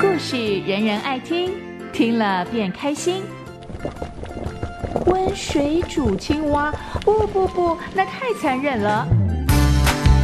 [0.00, 1.52] 故事人人爱听，
[1.92, 3.22] 听了便开心。
[5.06, 6.72] 温水煮青蛙，
[7.04, 9.06] 不不不，那太残忍了。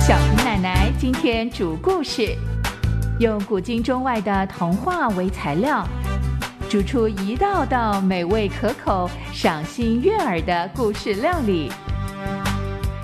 [0.00, 2.34] 小平奶奶今天煮故事，
[3.18, 5.86] 用古今中外的童话为材料，
[6.68, 11.70] 煮出一道道美味可口、赏心悦耳的故事料理，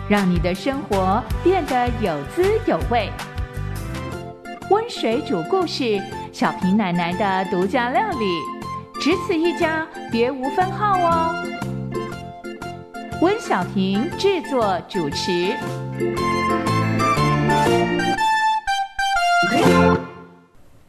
[0.08, 3.10] 让你的生活变得有滋有味。
[4.70, 6.00] 温水煮故事，
[6.32, 8.26] 小平奶奶的独家料理，
[9.00, 11.44] 只此一家，别无分号哦。
[13.20, 15.52] 温小平制作主持。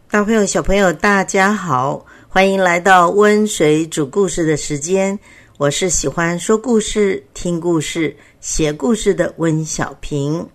[0.09, 5.17] 大朋友、小朋友，大家好，欢迎来到温水煮故事的时间。
[5.57, 10.47] 我是喜欢说故事、听故事、写故事的温小平。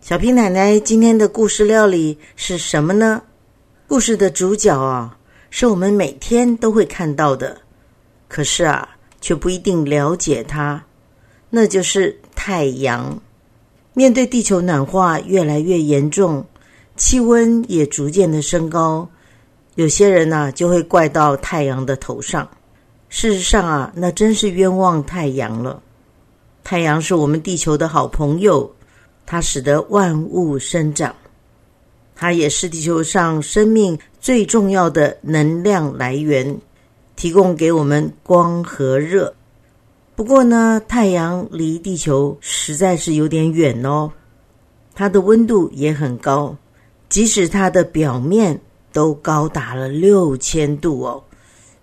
[0.00, 3.20] 小平奶奶今天的故事料理是什么呢？
[3.88, 5.18] 故事的主角啊，
[5.50, 7.60] 是我们每天都会看到的，
[8.28, 8.88] 可是啊，
[9.20, 10.80] 却不一定了解它，
[11.50, 13.20] 那就是太阳。
[13.94, 16.46] 面对地球暖化越来越严重。
[16.94, 19.10] 气温也逐渐的升高，
[19.74, 22.48] 有些人呢就会怪到太阳的头上。
[23.08, 25.82] 事实上啊，那真是冤枉太阳了。
[26.64, 28.70] 太阳是我们地球的好朋友，
[29.24, 31.14] 它使得万物生长，
[32.14, 36.58] 它也是地球上生命最重要的能量来源，
[37.14, 39.32] 提供给我们光和热。
[40.16, 44.10] 不过呢，太阳离地球实在是有点远哦，
[44.94, 46.56] 它的温度也很高。
[47.08, 48.60] 即使它的表面
[48.92, 51.22] 都高达了六千度哦，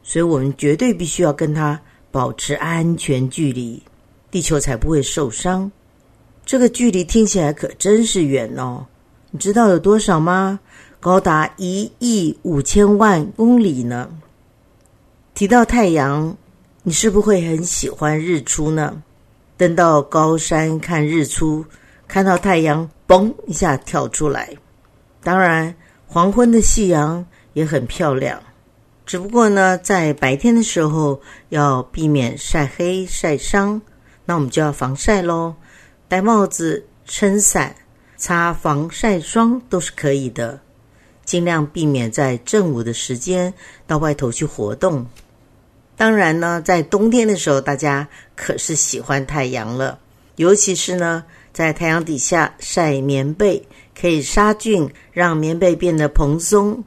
[0.04, 1.80] 所以我们绝对必须要跟它
[2.12, 3.82] 保持安全距离，
[4.30, 5.72] 地球才不会受伤。
[6.46, 8.86] 这个距离听起来可真是远哦，
[9.32, 10.60] 你知道有多少吗？
[11.00, 14.10] 高达一亿五千万公里呢。
[15.34, 16.38] 提到太阳，
[16.84, 19.02] 你是不是会很喜欢日出呢？
[19.58, 21.66] 登到高山看日出，
[22.08, 24.50] 看到太阳嘣一下跳出来。
[25.24, 25.74] 当然，
[26.08, 28.42] 黄昏的夕阳也很漂亮，
[29.06, 33.82] 只不过呢，在白天的时候要避免晒黑晒伤，
[34.26, 35.56] 那我们就要防晒喽。
[36.08, 37.76] 戴帽子、撑伞、
[38.16, 40.60] 擦防晒霜都是可以的，
[41.26, 43.54] 尽量避免在正午的时间
[43.86, 45.06] 到外头去活动。
[45.96, 50.00] 当然呢，在冬天的时候，大家可是喜欢太阳了，
[50.38, 53.62] 尤其是呢，在太阳底下晒棉被。
[53.96, 56.84] 可以杀菌，让棉被变得蓬松。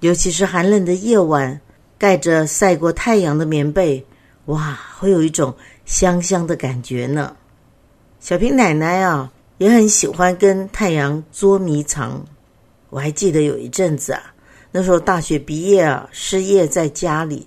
[0.00, 1.60] 尤其是寒冷的夜晚，
[1.98, 4.04] 盖着晒过太阳的棉被，
[4.46, 5.54] 哇，会有一种
[5.84, 7.36] 香香的感觉呢。
[8.20, 12.24] 小平奶奶啊，也很喜欢跟太阳捉迷藏。
[12.90, 14.22] 我还记得有一阵子啊，
[14.70, 17.46] 那时候大学毕业啊，失业在家里，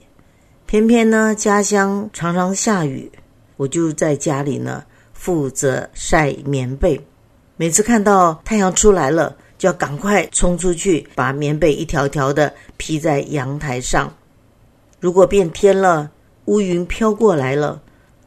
[0.65, 3.11] 偏偏呢家乡常常下雨，
[3.55, 4.83] 我就在家里呢
[5.13, 6.99] 负责晒棉被。
[7.55, 14.11] 每次看到太阳出来了，就要赶快冲出去，把棉被一条条的披在阳台上。
[14.99, 16.09] 如果变天了，
[16.45, 17.79] 乌云飘过来了，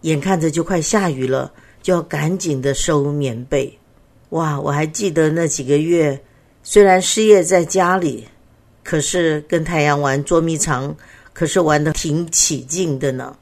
[0.02, 1.50] 眼看着就快下雨了，
[1.82, 3.76] 就要赶紧的收棉被。
[4.28, 6.16] 哇，我还记得那几个月，
[6.62, 8.28] 虽然失业在家里，
[8.84, 10.94] 可是跟太阳玩捉迷藏，
[11.32, 13.36] 可是玩的挺起劲的呢。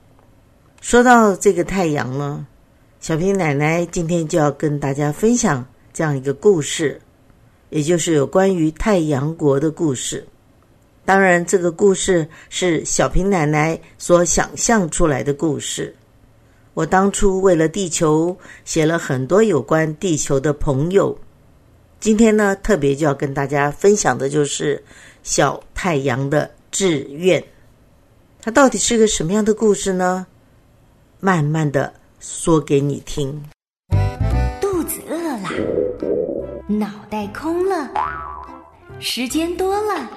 [0.80, 2.46] 说到这个太阳呢，
[3.00, 5.62] 小平奶奶今天就要跟大家分享。
[5.92, 6.98] 这样一个故事，
[7.72, 10.22] 也就是有关于太阳国的故事。
[11.06, 15.92] 当然，这个故事是小平奶奶所想象出来的故事。
[16.74, 21.18] 我当初为了地球写了很多有关地球的朋友。
[21.98, 24.82] 今天呢，特别就要跟大家分享的就是
[25.22, 27.42] 小太阳的志愿。
[28.42, 30.26] 它到底是个什么样的故事呢？
[31.20, 33.42] 慢慢的说给你听。
[36.78, 37.90] 脑袋空了，
[38.98, 40.08] 时间多了，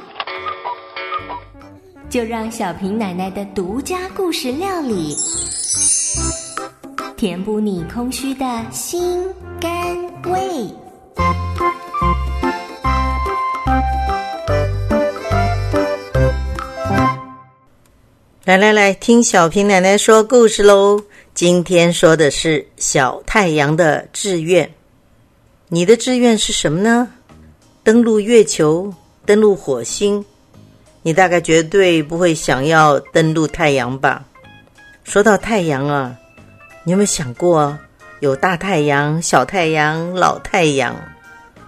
[2.09, 5.15] 就让小平奶奶的独家故事料理，
[7.17, 9.27] 填补你空虚的心
[9.59, 10.69] 肝胃。
[18.45, 21.01] 来来来，听小平奶奶说故事喽！
[21.33, 24.71] 今天说的是小太阳的志愿。
[25.67, 27.07] 你的志愿是什么呢？
[27.83, 28.93] 登陆月球，
[29.25, 30.23] 登陆火星。
[31.01, 34.23] 你大概绝对不会想要登陆太阳吧？
[35.03, 36.15] 说到太阳啊，
[36.83, 37.75] 你有没有想过
[38.19, 40.95] 有大太阳、小太阳、老太阳？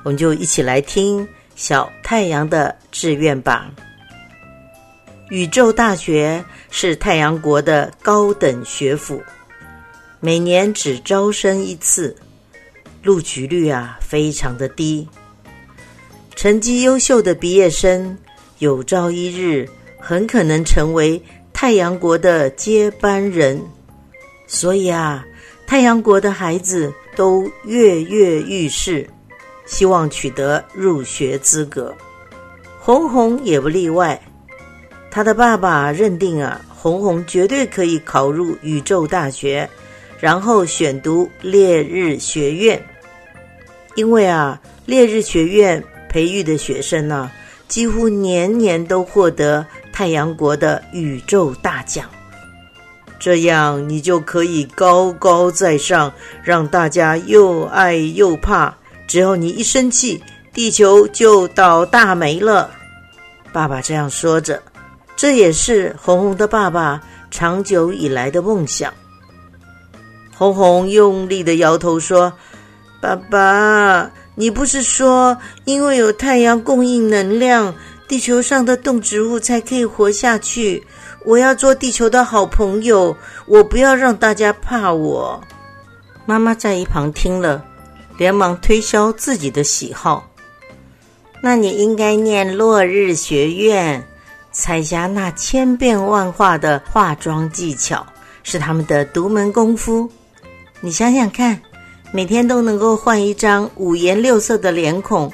[0.04, 3.68] 我们就一起来听小太阳的志愿吧。
[5.30, 9.20] 宇宙大学是太阳国的高等学府，
[10.20, 12.16] 每年只招生一次，
[13.08, 15.08] 录取率啊非常的低。
[16.36, 18.18] 成绩优秀的毕业生，
[18.60, 19.66] 有朝一日
[19.98, 21.22] 很可能成为
[21.54, 23.62] 太阳国的接班人。
[24.46, 25.26] 所以啊，
[25.66, 29.10] 太阳国的孩子都跃跃欲试，
[29.66, 31.96] 希望取得入学资格。
[32.78, 34.22] 红红也不例外。
[35.10, 39.68] 他的爸爸认定啊，红红绝对可以考入宇宙大学，
[40.20, 42.86] 然后选读烈日学院。
[43.98, 47.32] 因为啊，烈日学院培育的学生呢，
[47.68, 52.06] 几乎年年都获得太阳国的宇宙大奖。
[53.18, 56.14] 这样你就可以高高在上，
[56.44, 58.78] 让大家又爱又怕。
[59.08, 60.24] 只要你一生气，
[60.54, 62.70] 地球就倒大霉了。
[63.52, 64.62] 爸爸这样说着。
[65.16, 67.02] 这也是红红的爸爸
[67.32, 68.94] 长久以来的梦想。
[70.38, 72.32] 红红用力的摇头说
[73.00, 77.74] ：“爸爸，你不是说因为有太阳供应能量，
[78.08, 80.86] 地球上的动植物才可以活下去？
[81.26, 83.16] 我要做地球的好朋友，
[83.46, 85.42] 我不要让大家怕我。”
[86.26, 87.64] 妈妈在一旁听了，
[88.18, 90.30] 连忙推销自己的喜好
[91.42, 94.04] ：“那你应该念落日学院。”
[94.52, 98.04] 彩霞那千变万化的化妆技巧
[98.42, 100.10] 是他们的独门功夫。
[100.82, 101.62] 你想想看，
[102.12, 105.32] 每天都能够换一张五颜六色的脸孔，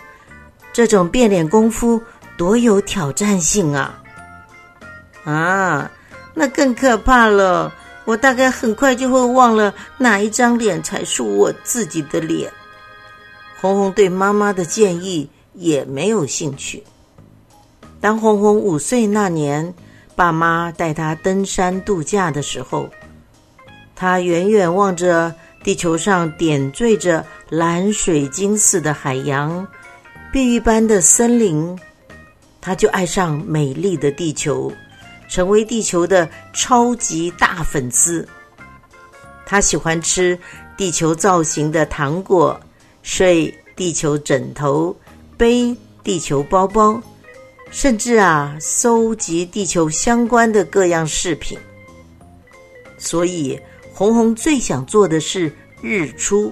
[0.73, 2.01] 这种变脸功夫
[2.35, 4.01] 多有挑战性啊！
[5.23, 5.91] 啊，
[6.33, 7.71] 那更可怕了。
[8.05, 12.51] 我大概很快就会忘了哪一张脸才是我自己的脸。
[13.61, 16.83] 红红对妈妈的建议也没有兴趣。
[18.01, 19.73] 当红红五岁那年，
[20.17, 22.89] 爸妈带他登山度假的时候，
[23.95, 25.33] 他远远望着
[25.63, 29.65] 地球上点缀着蓝水晶似的海洋、
[30.31, 31.77] 碧玉般的森林，
[32.59, 34.71] 他就爱上美丽的地球，
[35.29, 38.27] 成为地球的超级大粉丝。
[39.45, 40.37] 他喜欢吃
[40.75, 42.59] 地球造型的糖果，
[43.01, 44.95] 睡地球枕头，
[45.37, 47.01] 背地球包包。
[47.71, 51.57] 甚至啊，搜集地球相关的各样饰品。
[52.99, 53.59] 所以，
[53.93, 55.51] 红红最想做的是
[55.81, 56.51] 日出，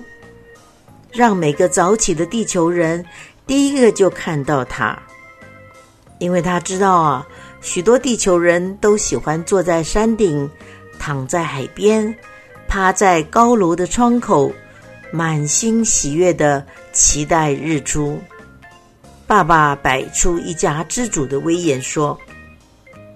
[1.12, 3.04] 让每个早起的地球人
[3.48, 4.98] 第一个就看到它。
[6.20, 7.28] 因为他知道啊，
[7.62, 10.48] 许多地球人都喜欢坐在山顶，
[11.00, 12.16] 躺在海边，
[12.68, 14.54] 趴在高楼的窗口，
[15.12, 18.22] 满心喜悦的期待日出。
[19.26, 22.16] 爸爸摆出一家之主的威严，说：“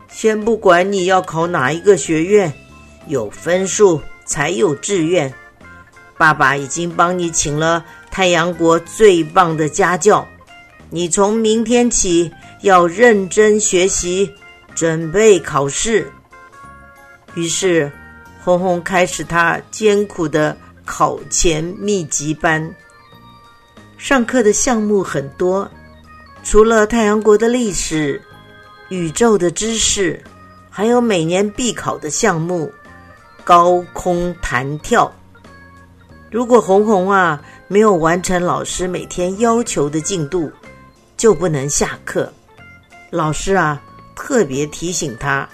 [0.09, 2.51] 先不管你要考哪一个学院，
[3.07, 5.33] 有分数才有志愿。
[6.17, 10.25] 爸爸已经帮你请了太阳国最棒的家教，
[10.89, 12.31] 你从明天起
[12.61, 14.29] 要认真学习，
[14.73, 16.11] 准备考试。”
[17.35, 17.91] 于是，
[18.41, 20.55] 红红开始他艰苦的
[20.85, 22.73] 考前密集班，
[23.97, 25.69] 上课的项目很多。
[26.43, 28.21] 除了太阳国的历史、
[28.87, 30.23] 宇宙的知识，
[30.69, 32.71] 还有每年必考的项目——
[33.45, 35.09] 高空弹跳。
[36.29, 40.51] 如果红红啊没有完成老师每天要求的进度，
[41.15, 42.29] 就不能下课。
[43.09, 43.81] 老师啊
[44.15, 45.47] 特别提醒他：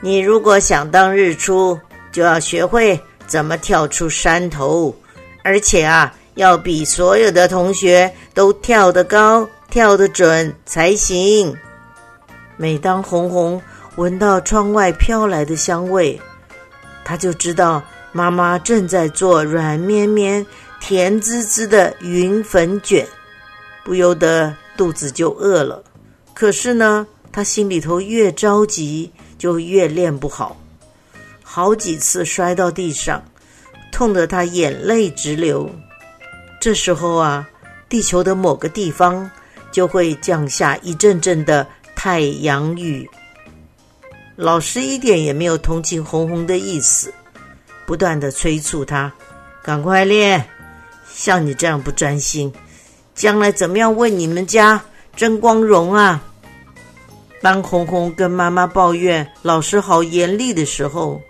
[0.00, 1.78] 你如果想当日出，
[2.10, 4.94] 就要学会怎么跳出山头，
[5.42, 9.46] 而且啊要比所有的同学都跳得高。
[9.70, 11.52] 跳得准才行。
[12.56, 13.60] 每当红红
[13.96, 16.20] 闻到窗外飘来的香味，
[17.04, 17.82] 他就知道
[18.12, 20.44] 妈妈正在做软绵绵、
[20.80, 23.06] 甜滋滋的云粉卷，
[23.84, 25.82] 不由得肚子就饿了。
[26.32, 30.56] 可是呢，他心里头越着急，就越练不好，
[31.42, 33.22] 好几次摔到地上，
[33.92, 35.70] 痛得他眼泪直流。
[36.60, 37.48] 这时候啊，
[37.88, 39.30] 地球的某个地方。
[39.74, 43.10] 就会降下一阵阵的太阳雨。
[44.36, 47.12] 老师一点也没有同情红红的意思，
[47.86, 49.12] 不断的催促他
[49.62, 50.44] 赶快练。
[51.12, 52.52] 像你这样不专心，
[53.14, 54.82] 将来怎么样为你们家
[55.14, 56.20] 争光荣啊？
[57.40, 61.20] 当红红跟妈妈抱怨老师好严厉的时候，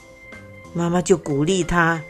[0.73, 2.01] 妈妈就鼓励他：“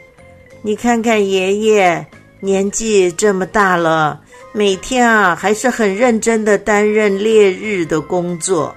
[0.63, 2.07] 你看看爷爷，
[2.39, 4.21] 年纪这么大了，
[4.53, 8.73] 每天啊还是很认真的担任烈日的工作。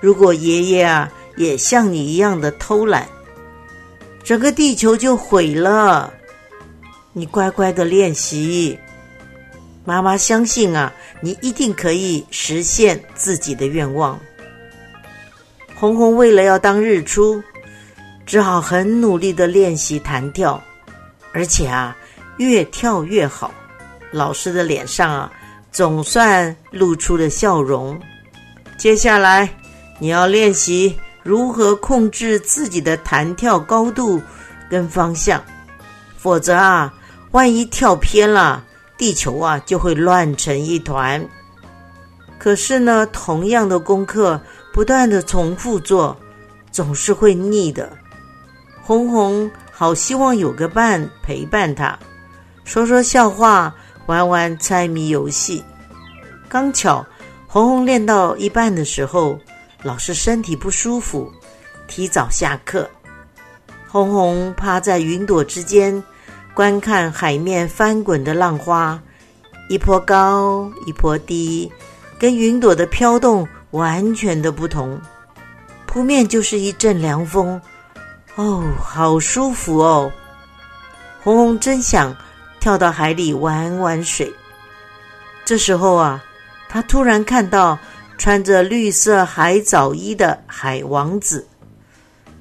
[0.00, 3.08] 如果爷爷啊也像你一样的偷懒，
[4.22, 6.12] 整个地球就毁了。
[7.12, 8.78] 你乖乖的练习，
[9.84, 14.18] 妈妈相信啊，你一定可以实现自己的愿望。
[15.74, 17.42] 红红为了要当日出，
[18.26, 20.62] 只好很努力的练习弹跳，
[21.32, 21.96] 而且啊，
[22.38, 23.52] 越跳越好。
[24.10, 25.32] 老师的脸上啊，
[25.70, 27.98] 总算露出了笑容。
[28.78, 29.48] 接下来，
[29.98, 34.20] 你要练习如何控制自己的弹跳高度
[34.70, 35.42] 跟方向，
[36.16, 36.92] 否则啊。
[37.32, 38.64] 万一跳偏了，
[38.96, 41.22] 地球啊就会乱成一团。
[42.38, 44.40] 可是呢，同样的功课
[44.72, 46.16] 不断的重复做，
[46.70, 47.92] 总是会腻的。
[48.82, 51.98] 红红好希望有个伴陪伴他，
[52.64, 53.74] 说说笑话，
[54.06, 55.62] 玩玩猜谜游戏。
[56.48, 57.04] 刚巧
[57.46, 59.38] 红红练到一半的时候，
[59.82, 61.32] 老师身体不舒服，
[61.86, 62.88] 提早下课。
[63.88, 66.02] 红红趴在云朵之间。
[66.54, 68.98] 观看海面翻滚的浪花，
[69.68, 71.70] 一波高，一波低，
[72.18, 74.98] 跟云朵的飘动完全的不同。
[75.84, 77.60] 扑面就是一阵凉风，
[78.36, 80.10] 哦，好舒服哦！
[81.22, 82.16] 红红真想
[82.58, 84.32] 跳到海里玩玩水。
[85.44, 86.24] 这时候啊，
[86.70, 87.78] 他突然看到
[88.18, 91.46] 穿着绿色海藻衣的海王子，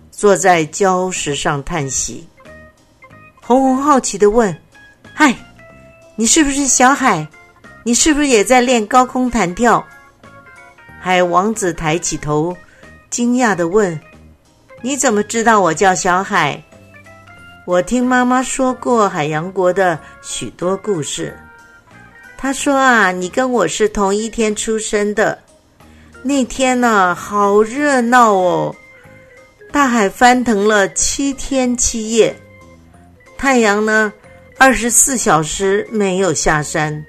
[0.10, 2.28] 坐在礁石上叹息。
[3.42, 4.56] 红红好奇的问
[5.14, 5.36] ：“嗨，
[6.16, 7.28] 你是不是小海？
[7.84, 9.86] 你是不是也在练高空弹跳？”
[11.00, 12.56] 海王子抬起头，
[13.12, 14.00] 惊讶的问
[14.82, 16.64] ：“你怎么知道我叫小海？
[17.68, 21.38] 我听妈妈说过海洋国的许多故事。
[22.38, 25.38] 她说啊，你跟我是同一天出生的。
[26.28, 28.76] 那天呢，好热闹哦，
[29.72, 32.36] 大海翻腾了七天七夜。”
[33.38, 34.12] 太阳呢？
[34.58, 37.06] 二十四小时没有下山。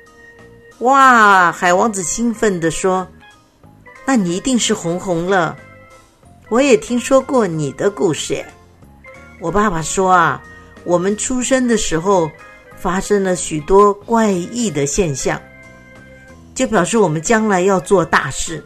[0.80, 1.50] 哇！
[1.50, 3.08] 海王子兴奋地说
[4.04, 5.56] ：“那你一定是红红了。
[6.50, 8.44] 我也听说过你的故事。
[9.40, 10.42] 我爸爸说啊，
[10.84, 12.30] 我们出生的时候
[12.76, 15.40] 发生了许多怪异的现象，
[16.54, 18.62] 就表示我们将来要做大事。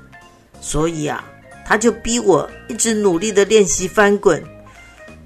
[0.60, 1.24] 所以啊，
[1.66, 4.42] 他就逼我一直努力的练习翻滚。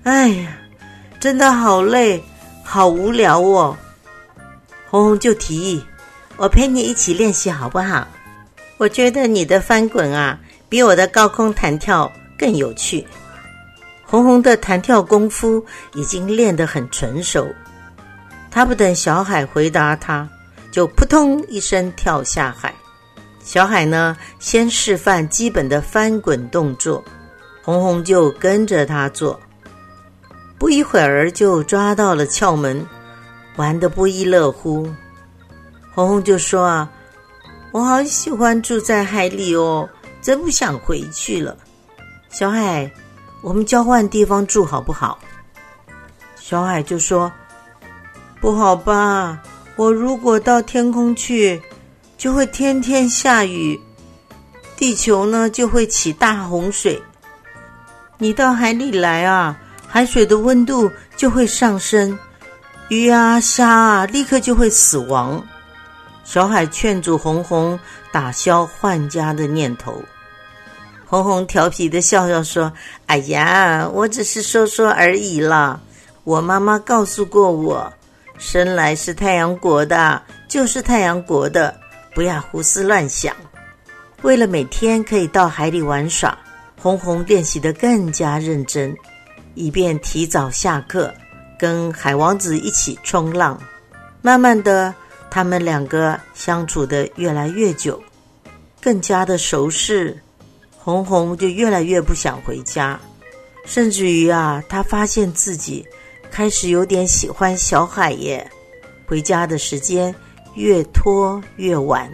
[0.04, 0.58] 哎呀！”
[1.20, 2.22] 真的好累，
[2.62, 3.74] 好无聊哦。
[4.90, 5.82] 红红就提议
[6.36, 8.06] ：“我陪你一起练习好不好？”
[8.76, 10.38] 我觉得你的翻滚啊，
[10.68, 13.06] 比我的高空弹跳更有趣。
[14.04, 15.64] 红红的弹跳功夫
[15.94, 17.48] 已经练得很纯熟，
[18.50, 20.28] 他不等小海回答，他
[20.70, 22.74] 就扑通一声跳下海。
[23.44, 27.04] 小海呢，先示范基本的翻滚动作，
[27.62, 29.38] 红红就跟着他做。
[30.58, 32.84] 不一会儿就抓到了窍门，
[33.56, 34.90] 玩得不亦乐乎。
[35.94, 36.90] 红红就说：“啊，
[37.70, 39.86] 我好喜欢住在海里哦，
[40.22, 41.54] 真不想回去了。”
[42.32, 42.90] 小海，
[43.42, 45.18] 我们交换地方住好不好？
[46.34, 47.30] 小海就说
[48.40, 49.38] ：“不好吧，
[49.76, 51.60] 我如果到天空去，
[52.16, 53.78] 就会天天下雨，
[54.76, 57.00] 地球呢就会起大洪水。
[58.18, 59.56] 你到海里来啊！”
[59.86, 62.18] 海水的温度就会上升，
[62.88, 65.40] 鱼啊虾啊立刻就会死亡。
[66.24, 67.78] 小海劝阻红红
[68.10, 70.02] 打消换家的念头。
[71.06, 72.72] 红红调皮的笑笑说
[73.06, 75.78] ：“哎呀，我只是说说而已啦。
[76.24, 77.92] 我妈妈告诉过我，
[78.36, 81.72] 生来是太阳国的，就是太阳国的，
[82.14, 83.34] 不要胡思乱想。
[84.22, 86.38] 为了每天可以到海里玩耍，
[86.80, 88.96] 红红练习的更加认真。”
[89.56, 91.14] 以便提早下课，
[91.56, 93.56] 跟海王子一起冲浪。
[94.20, 94.92] 慢慢的，
[95.30, 98.02] 他们两个相处的越来越久，
[98.80, 100.20] 更加的熟识。
[100.76, 103.00] 红红就越来越不想回家，
[103.64, 105.86] 甚至于啊，他发现自己
[106.32, 108.50] 开始有点喜欢小海耶。
[109.06, 110.12] 回家的时间
[110.54, 112.10] 越拖越晚。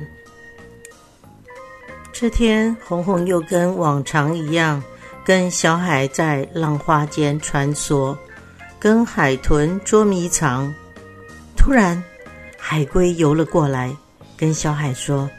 [2.13, 4.83] 这天，红红又跟往常一样。
[5.23, 8.17] 跟小海在浪花间穿梭，
[8.81, 10.75] 跟海豚捉迷藏。
[11.57, 12.03] 突然，
[12.59, 13.95] 海龟游了过来，
[14.37, 15.31] 跟小海说：“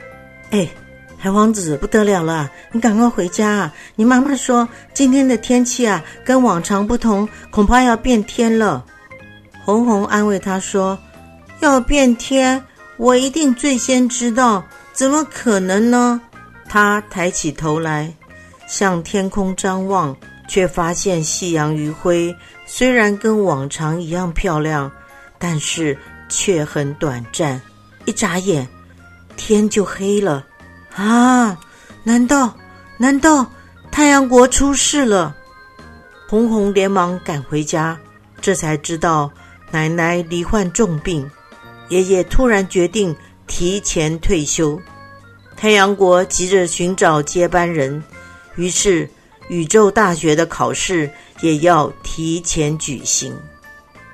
[0.52, 0.70] 哎，
[1.18, 3.74] 海王子不得了了，你赶快回家啊！
[3.96, 8.86] 你妈妈说今天的天气啊，跟往常不同，恐怕要变天了。”
[9.66, 10.98] 红红安慰他说
[11.60, 12.64] ：“要变天，
[13.02, 16.22] 我一定最先知道，怎么可能呢？
[16.70, 18.14] 他抬起头来，
[18.68, 20.16] 向天空张望，
[20.48, 22.36] 却发现夕阳余晖
[22.68, 24.92] 虽然跟往常一样漂亮，
[25.40, 25.98] 但是
[26.30, 27.60] 却很短暂，
[28.06, 28.68] 一眨眼，
[29.36, 30.46] 天就黑了。
[30.96, 31.58] 啊！
[32.04, 32.56] 难道
[33.00, 33.52] 难道
[33.92, 35.36] 太阳国出事了？
[36.30, 37.98] 红红连忙赶回家，
[38.40, 39.32] 这才知道
[39.72, 41.28] 奶奶罹患重病，
[41.92, 43.14] 爷爷突然决定
[43.48, 44.80] 提前退休。
[45.58, 48.02] 太阳国急着寻找接班人，
[48.56, 49.10] 于是
[49.50, 53.38] 宇宙大学的考试也要提前举行。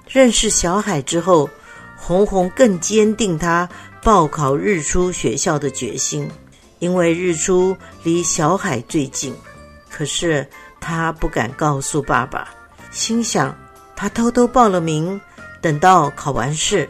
[0.09, 1.47] 认识小海之后，
[1.95, 3.69] 红红更坚定他
[4.01, 6.27] 报考日出学校的决心。
[6.79, 9.35] 因为日出离小海最近，
[9.89, 10.47] 可是
[10.79, 12.49] 他不敢告诉爸爸，
[12.91, 13.55] 心想
[13.95, 15.19] 他偷偷报了名，
[15.61, 16.87] 等到考完试，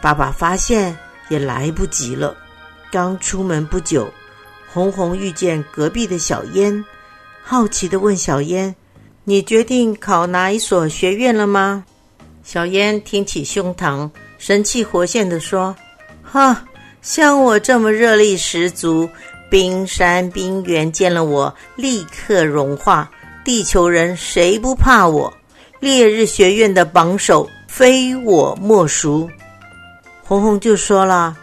[0.00, 0.96] 爸爸发现
[1.28, 2.36] 也来不及了。
[2.90, 4.08] 刚出门不久，
[4.72, 6.84] 红红遇见隔壁的小烟，
[7.42, 8.74] 好奇的问小烟
[9.24, 11.84] ：“你决定考哪一所学院了吗？”
[12.42, 15.74] 小烟挺起胸膛，神气活现的说
[16.22, 16.64] ：“哈。”
[17.00, 19.08] 像我这么热力十足，
[19.48, 23.08] 冰山冰原见了我立刻融化。
[23.44, 25.32] 地球人谁不怕我？
[25.78, 29.30] 烈日学院的榜首非我莫属。
[30.28, 31.34] 红红就说了：“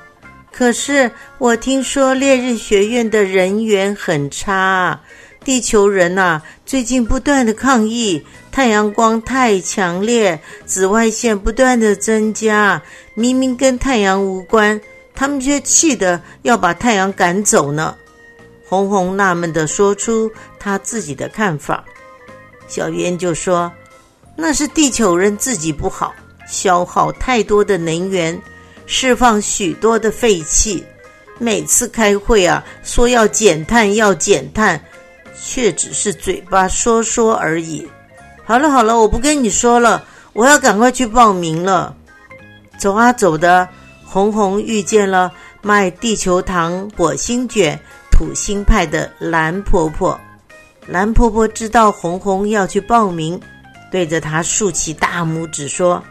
[0.53, 5.01] 可是我听说烈日学院的人缘很差，
[5.43, 12.79] 地球人呐，最近不断的抗议，太阳光太强烈，紫外线不断的增加，
[13.15, 14.79] 明明跟太阳无关。”
[15.17, 17.95] 他们却气得要把太阳赶走呢。
[18.67, 21.83] 红红纳闷的说出他自己的看法。
[22.67, 23.71] 小渊就说
[24.37, 26.13] ：“那是地球人自己不好，
[26.47, 28.39] 消耗太多的能源，
[28.85, 30.83] 释放许多的废气。
[31.37, 34.81] 每次开会啊，说要减碳要减碳，
[35.41, 37.87] 却只是嘴巴说说而已。”
[38.45, 41.95] 好了好了，我不跟你说了，我要赶快去报名了。
[42.77, 43.67] 走啊走的。
[44.07, 45.29] 红红遇见了
[45.61, 47.77] 卖地球糖、火星卷、
[48.09, 50.17] 土星派的蓝婆婆。
[50.87, 53.37] 蓝婆婆知道红红要去报名，
[53.91, 56.01] 对着她竖起大拇指说：“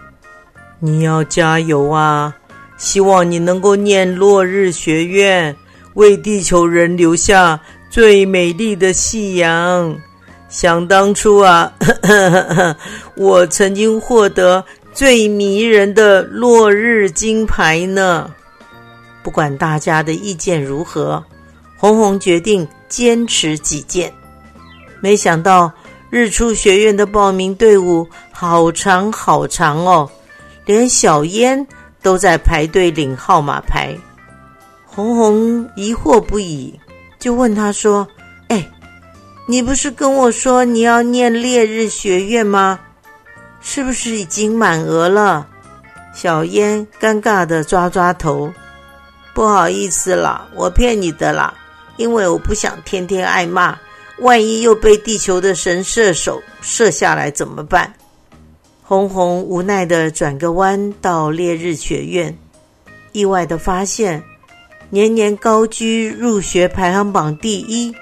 [0.81, 2.37] 你要加油啊！
[2.85, 5.57] 希望你能够念落日学院，
[5.95, 9.97] 为地球人留下最美丽的夕阳。
[10.51, 11.73] 想当初啊，
[13.17, 14.63] 我曾经获得。”
[14.95, 18.31] 最迷人的落日金牌呢？
[19.25, 21.21] 不管大家的意见如何，
[21.77, 24.13] 红红决定坚持己见。
[25.01, 25.73] 没想到
[26.11, 30.09] 日出学院的报名队伍好长好长哦，
[30.65, 31.67] 连小烟
[32.05, 33.97] 都在排队领号码牌。
[34.85, 36.79] 红红疑惑不已，
[37.19, 38.07] 就问他说
[38.47, 38.71] ：“哎，
[39.49, 42.79] 你不是跟我说你要念烈日学院吗？”
[43.61, 45.47] 是不是已经满额了？
[46.15, 48.53] 小烟尴尬的抓抓头，
[49.33, 51.53] 不好意思啦，我骗你的啦，
[51.97, 53.77] 因为我不想天天挨骂，
[54.19, 57.91] 万一又被地球的神射手射下来怎么办？
[58.87, 62.37] 红红无奈的转个弯到烈日学院，
[63.13, 64.23] 意外的发现，
[64.91, 67.95] 年年高居入学排行榜第一，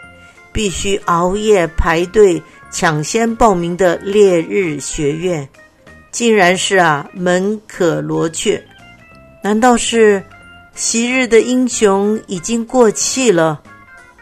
[0.52, 2.42] 必须熬夜排队。
[2.72, 5.46] 抢先报名的烈日学院，
[6.10, 8.60] 竟然是啊门可罗雀。
[9.42, 10.24] 难道是
[10.74, 13.62] 昔日的英雄已经过气了，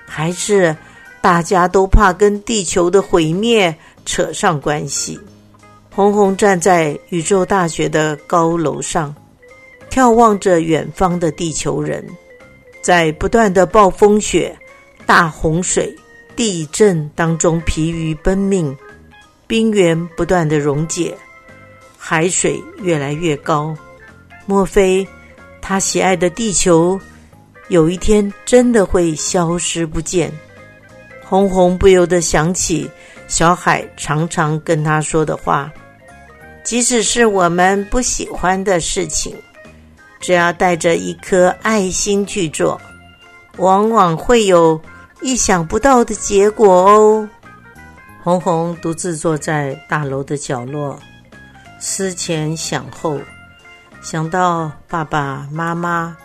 [0.05, 0.77] 还是
[1.20, 3.73] 大家都怕跟地球的毁灭
[4.05, 5.16] 扯上关系？
[6.01, 9.15] 红红站在宇宙大学的高楼上，
[9.91, 12.03] 眺望着远方的地球人，
[12.81, 14.57] 在不断的暴风雪、
[15.05, 15.95] 大洪水。
[16.35, 18.75] 地震当中疲于奔命，
[19.47, 21.15] 冰原不断的溶解，
[21.99, 23.77] 海水越来越高。
[24.47, 25.07] 莫非
[25.61, 26.99] 他喜爱的地球
[27.69, 30.33] 有一天真的会消失不见？
[31.23, 32.91] 红红不由得想起
[33.29, 35.71] 小海常常跟他说的话：
[36.62, 39.35] 即使是我们不喜欢的事情，
[40.20, 42.81] 只要带着一颗爱心去做，
[43.57, 44.81] 往往会有。
[45.23, 47.29] 意想不到的结果哦！
[48.23, 50.99] 红红独自坐在大楼的角落，
[51.79, 53.20] 思前想后，
[54.01, 56.16] 想到爸爸妈妈，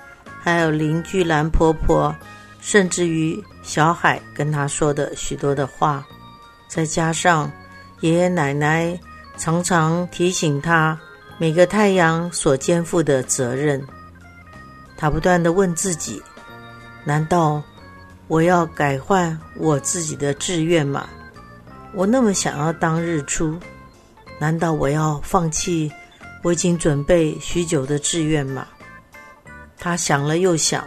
[0.41, 2.15] 还有邻居蓝婆婆，
[2.61, 6.05] 甚至于小海跟他说的许多的话，
[6.69, 7.51] 再加上
[7.99, 8.97] 爷爷奶奶
[9.37, 10.99] 常常提醒他
[11.37, 13.85] 每个太阳所肩负的责任，
[14.97, 16.21] 他不断的问自己：
[17.03, 17.61] 难道
[18.27, 21.07] 我要改换我自己的志愿吗？
[21.93, 23.57] 我那么想要当日出，
[24.39, 25.91] 难道我要放弃
[26.43, 28.67] 我已经准备许久的志愿吗？
[29.77, 30.83] 他想了又想，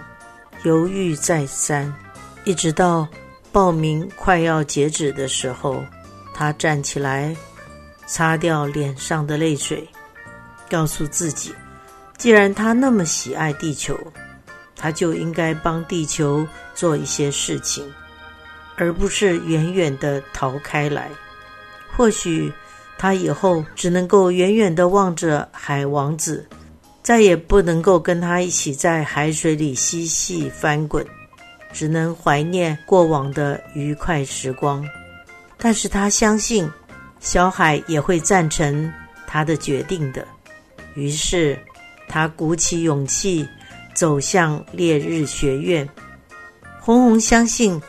[0.64, 1.92] 犹豫再三，
[2.44, 3.06] 一直到
[3.52, 5.82] 报名快要截止的时候，
[6.34, 7.37] 他站起来，
[8.08, 9.86] 擦掉脸上的泪水，
[10.68, 11.54] 告诉自己：
[12.16, 13.96] 既然他那么喜爱地球，
[14.74, 16.44] 他就应该帮地球
[16.74, 17.88] 做一些事情。
[18.80, 21.10] 而不是远远的逃开来。
[21.96, 22.52] 或许
[22.96, 26.46] 他以后只能够远远的望着海王子，
[27.02, 31.04] 再也不能够跟他一起在海水里嬉戏翻滚，
[31.72, 34.86] 只能怀念过往的愉快时光。
[35.56, 36.70] 但是他相信
[37.20, 38.92] 小海也会赞成
[39.26, 40.26] 他的决定的。
[40.94, 41.59] 于是
[42.09, 43.48] 他鼓起勇气
[43.94, 45.88] 走向烈日学院。
[46.81, 47.81] 红红相信。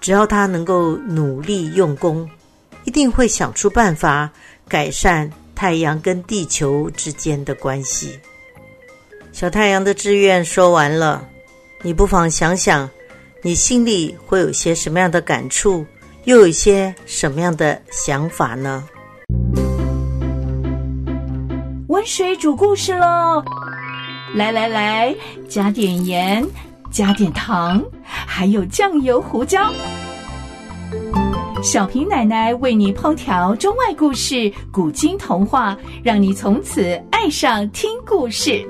[0.00, 2.28] 只要他能够努力用功，
[2.84, 4.30] 一定会想出办法
[4.68, 8.20] 改善太阳跟地球之间的关系。
[9.32, 11.26] 小太阳的志愿说完了，
[11.80, 12.86] 你不妨想想，
[13.40, 15.86] 你心里会有些什么样的感触，
[16.24, 18.82] 又有一些什么样的想法呢？
[21.88, 23.44] 温水煮故事喽！
[24.34, 25.14] 来来来，
[25.48, 26.44] 加点盐。
[26.90, 29.70] 加点糖，还有酱油、胡椒。
[31.60, 38.64] 小平奶奶为你烹调中外故事、古今童话，让你从此爱上听故事。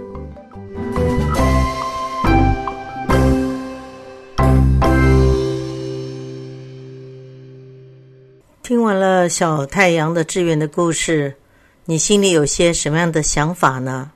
[8.64, 11.36] 听完了小太阳的志愿的故事，
[11.84, 14.10] 你心里有些什么样的想法呢？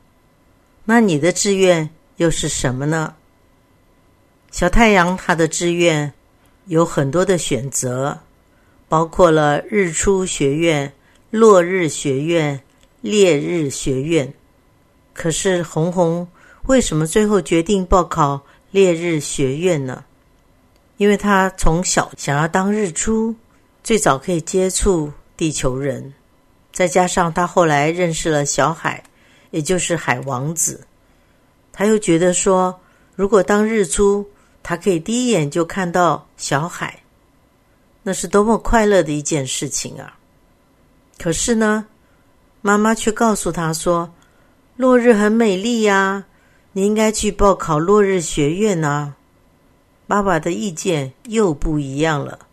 [0.87, 3.14] 那你的志愿又是什么呢？
[4.50, 6.11] 小太阳他的志愿
[6.64, 8.18] 有很多的选择，
[8.88, 10.90] 包括了日出学院、
[11.28, 12.58] 落日学院、
[13.02, 14.32] 烈日学院。
[15.12, 16.26] 可是红红
[16.62, 20.02] 为什么最后决定报考烈日学院呢？
[20.96, 23.37] 因为他从小想要当日出，
[23.88, 26.12] 最早可以接触地球人，
[26.70, 29.03] 再加上他后来认识了小海，
[29.51, 30.87] 也就是海王子，
[31.72, 32.79] 他又觉得说，
[33.16, 34.29] 如果当日出。
[34.62, 37.03] 他可以第一眼就看到小海，
[38.03, 40.18] 那是多么快乐的一件事情啊！
[41.16, 41.87] 可是呢，
[42.61, 44.12] 妈妈却告诉他说
[44.77, 46.27] ：“落日很美丽呀，
[46.72, 49.14] 你应该去报考落日学院啊。”
[50.07, 52.47] 爸爸的意见又不一样了。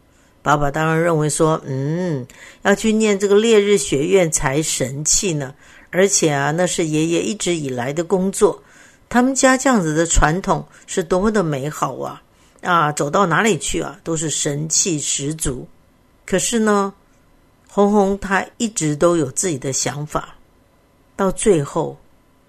[0.46, 2.24] 爸爸当然认为说：“嗯，
[2.62, 5.56] 要去念这个烈日学院才神气呢，
[5.90, 8.62] 而且啊，那是爷爷一直以来的工作。”
[9.10, 12.22] 他们家这样子的传统是多么的美好啊！
[12.62, 15.68] 啊，走到哪里去啊，都是神气十足。
[16.28, 16.94] 可是呢，
[17.68, 20.36] 红红她一直都有自己的想法。
[21.16, 21.98] 到最后，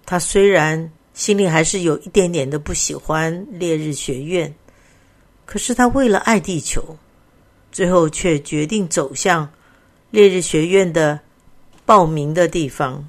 [0.04, 4.54] 她虽然心里还是有一点点的不喜欢烈日学院，
[5.46, 6.94] 可是她为了爱地球，
[7.76, 9.46] 最后却决定走向
[10.08, 11.20] 烈日学院的
[11.84, 13.06] 报名的地方。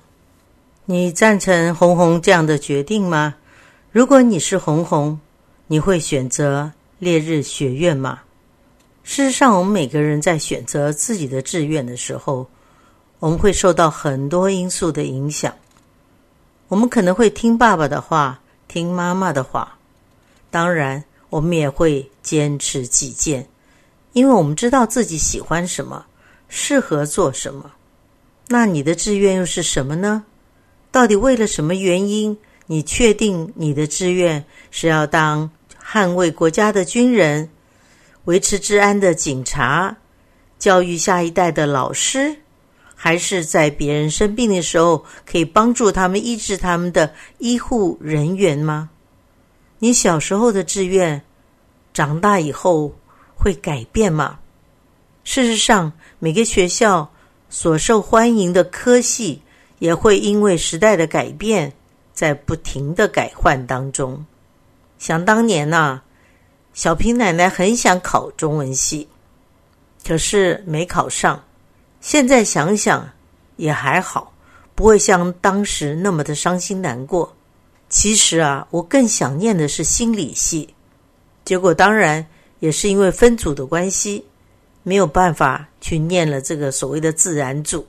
[0.84, 3.36] 你赞成红红这样的决定吗？
[3.94, 5.18] 如果你是红红，
[5.68, 8.24] 你会选择烈日学院吗？
[9.06, 12.46] 事实上，我们每个人在选择自己的志愿的时候，
[13.20, 15.56] 我们会受到很多因素的影响。
[16.68, 19.78] 我们可能会听爸爸的话，听妈妈的话，
[20.52, 23.48] 当然，我们也会坚持己见，
[24.14, 26.06] 因为我们知道自己喜欢什么，
[26.48, 27.72] 适合做什么。
[28.48, 30.24] 那你的志愿又是什么呢？
[30.92, 32.38] 到底为了什么原因？
[32.70, 35.50] 你确定你的志愿是要当
[35.82, 37.50] 捍卫国家的军人、
[38.26, 39.96] 维持治安的警察、
[40.60, 42.36] 教育下一代的老师，
[42.94, 48.90] 还是在别人生病的时候可以帮助他们医治他们的医护人员吗？
[49.80, 51.22] 你小时候的志愿，
[51.94, 52.94] 长大以后
[53.38, 54.40] 会改变吗？
[55.24, 57.12] 事实上，每个学校
[57.50, 59.42] 所受欢迎的科系。
[59.80, 61.72] 也会因为时代的改变，
[62.12, 64.26] 在不停的改换当中。
[64.98, 66.02] 想当年呐，
[66.74, 69.08] 小平奶奶很想考中文系，
[70.04, 71.44] 可是没考上。
[72.02, 73.08] 现在想想
[73.58, 74.34] 也还好，
[74.74, 77.32] 不会像当时那么的伤心难过。
[77.88, 80.74] 其实啊，我更想念的是心理系，
[81.46, 82.26] 结果当然
[82.60, 84.26] 也是因为分组的关系，
[84.84, 87.86] 没有办法去念了这个所谓的自然组。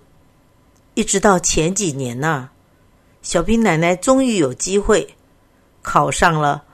[0.94, 2.50] 一直到前几年呢，
[3.22, 5.14] 小平奶奶终于有机会
[5.80, 6.64] 考上了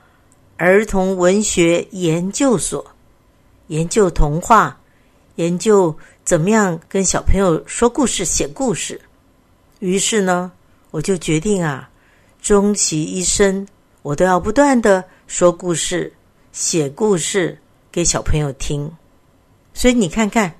[0.56, 2.84] 儿童文学研究所，
[3.66, 4.80] 研究童话，
[5.36, 9.00] 研究怎么样跟小朋友说故事、写故事。
[9.80, 10.50] 于是呢，
[10.90, 11.90] 我就决定啊，
[12.40, 13.66] 终其一生，
[14.02, 16.10] 我都要不断的说故事、
[16.52, 17.58] 写故事
[17.94, 18.90] 给小朋友听。
[19.72, 20.52] 所以你看看，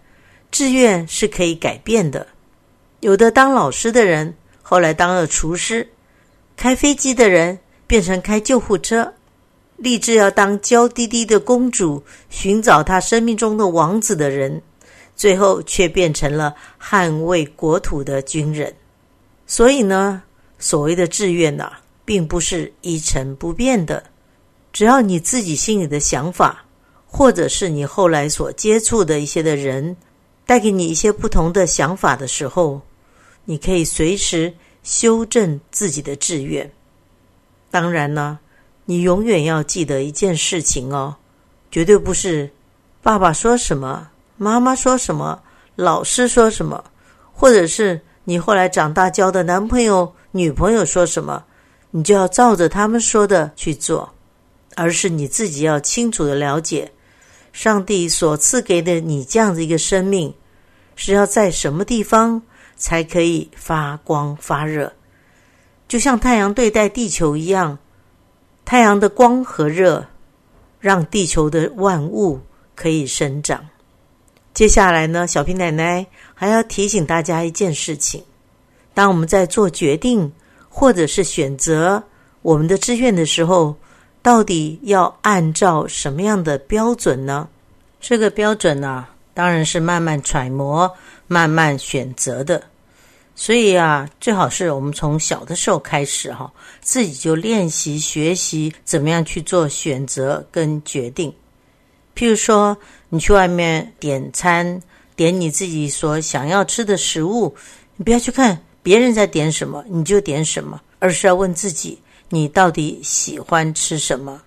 [0.53, 2.25] 志愿是可以改变的。
[3.01, 5.85] 有的当老师的人，后来当了厨师；
[6.57, 9.05] 开飞机的人变成开救护车；
[9.79, 14.62] 立志要当娇滴滴的公主，寻找他生命中的王子的人，
[15.16, 18.73] 最后却变成了捍卫国土的军人。
[19.44, 20.23] 所以呢，
[20.61, 21.73] 所谓的志愿呢，
[22.05, 24.05] 并不是一成不变的。
[24.73, 26.63] 只要你自己心里的想法，
[27.16, 29.96] 或者是你后来所接触的一些的人，
[30.44, 32.81] 带给你一些不同的想法的时候，
[33.44, 36.68] 你可以随时修正自己的志愿。
[37.70, 38.40] 当然呢，
[38.85, 41.14] 你永远要记得一件事情哦，
[41.70, 42.50] 绝对不是
[43.00, 45.40] 爸爸说什么、妈妈说什么、
[45.77, 46.83] 老师说什么，
[47.33, 48.00] 或者是。
[48.27, 51.44] 你后来长大交的男朋友、女朋友说什么，
[51.90, 54.11] 你就要照着他们说的去做，
[54.77, 56.90] 而是你自己要清楚的了解，
[57.55, 60.35] 上帝所赐给的你这样的一个生命，
[60.97, 62.43] 是要在什么地方
[62.75, 64.93] 才可以发光发热，
[65.87, 67.79] 就像太阳对待地球一样，
[68.64, 70.05] 太阳的光和热，
[70.81, 72.40] 让地球的万物
[72.75, 73.64] 可以生长。
[74.53, 78.21] 接下来呢，小平奶奶还要提醒大家一件事情：
[78.93, 80.31] 当我们在做决定
[80.69, 82.03] 或者是选择
[82.43, 83.77] 我们的志愿的时候，
[84.25, 87.47] 到底要按照什么样的标准呢？
[88.01, 90.91] 这个标准呢，当然是慢慢揣摩、
[91.27, 92.63] 慢慢选择的。
[93.35, 101.31] 所以啊，最好是我们从小的时候开始哈，自己就练习学习怎么样去做选择跟决定。
[102.17, 102.75] 譬如说，
[103.11, 104.81] 你去外面点餐，
[105.15, 107.55] 点你自己所想要吃的食物，
[107.97, 112.01] 你不要去看别人在点什么，你就点什么，而是要问自己，
[112.35, 114.42] 你到底喜欢吃什么？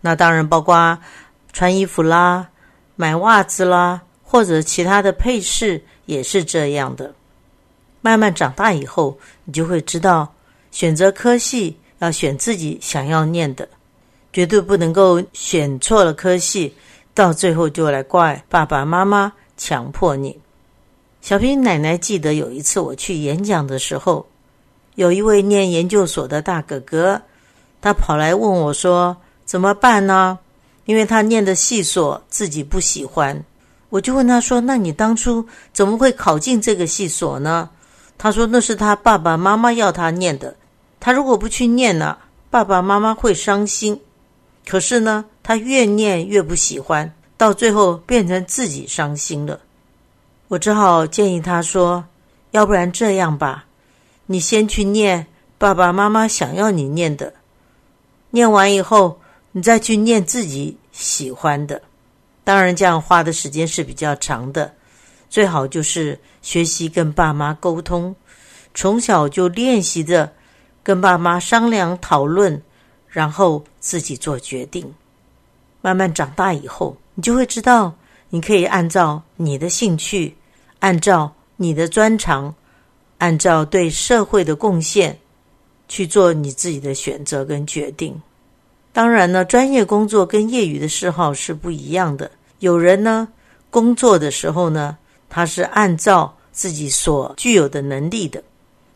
[0.00, 0.98] 那当然包括
[1.52, 2.48] 穿衣服啦、
[2.96, 7.14] 买袜子啦，或者其他的配饰也是这样的。
[8.00, 10.34] 慢慢长大以后，你就会知道，
[10.70, 13.68] 选择科系要选自己想要念的，
[14.32, 16.74] 绝对不能够选错了科系。
[17.12, 20.38] 到最后就来怪爸爸妈妈强迫你。
[21.20, 24.26] 小平奶奶记得有一次我去演讲的时候，
[25.00, 27.22] 有一位念研究所的大哥哥，
[27.80, 30.38] 他跑来问我说：“怎么办呢？”
[30.84, 33.42] 因为他念的系所自己不喜欢。
[33.88, 37.70] 我就问他说：“那你当初怎么会考进这个系所呢？”
[38.18, 40.54] 他说：“那是他爸爸妈妈要他念的，
[41.00, 42.18] 他如果不去念呢，
[42.50, 43.98] 爸爸妈妈会伤心。
[44.68, 49.58] 可是呢？”他越念越不喜欢，到最后变成自己伤心了。
[50.48, 52.04] 我只好建议他说
[52.52, 53.64] ：“要不然这样吧，
[54.32, 55.26] 你先去念
[55.58, 57.34] 爸爸妈妈想要你念的，
[58.30, 59.18] 念完以后，
[59.50, 61.82] 你再去念自己喜欢的。
[62.44, 64.72] 当然，这样花的时间是比较长的。
[65.28, 68.14] 最好就是学习跟爸妈沟通，
[68.72, 70.32] 从小就练习着
[70.80, 72.62] 跟爸妈商量讨论，
[73.08, 74.94] 然后自己做决定。”
[75.82, 77.92] 慢慢长大以后，你就会知道，
[78.28, 80.36] 你可以按照你的兴趣，
[80.78, 82.54] 按照你的专长，
[83.20, 85.16] 按照对社会的贡献
[85.88, 88.20] 去做你自己的选择跟决定。
[88.92, 92.30] 当然呢，专业工作跟业余的嗜好是不一样的。
[92.58, 93.28] 有人呢，
[93.70, 94.96] 工作的时候呢，
[95.28, 98.40] 他是按照自己所具有的能力的；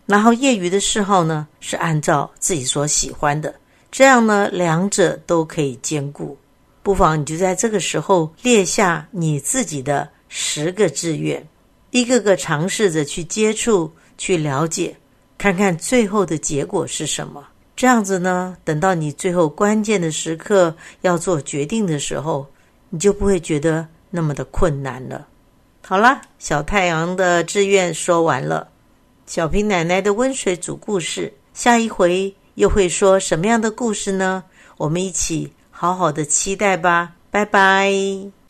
[0.06, 3.54] 然后业余的嗜好呢，是按照自己所喜欢的。
[3.92, 6.36] 这样呢，两者都可以兼顾。
[6.82, 11.46] 不妨你就在这个时候列下你自己的十个志愿，
[11.90, 14.96] 一个个尝试着去接触、去了解，
[15.36, 17.46] 看看最后的结果是什么。
[17.76, 22.46] 这样子呢，等到你最后关键的时刻要做决定的时候，
[22.90, 25.26] 你就不会觉得那么的困难了。
[25.86, 28.68] 好啦，小太阳的志愿说完了，
[29.26, 34.44] 小平奶奶的温水煮故事，下一回又会说什么样的故事呢？
[34.76, 35.52] 我们一起。
[35.76, 38.43] 好好的期待吧，拜拜。